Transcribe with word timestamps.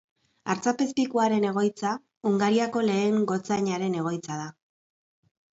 Artzapezpikuaren 0.53 1.45
egoitza, 1.49 1.91
Hungariako 2.29 2.83
lehen 2.89 3.23
gotzainaren 3.33 3.99
egoitza 4.01 4.43
da. 4.45 4.53